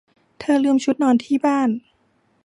[0.39, 1.69] เธอลืมชุดนอนที่บ้าน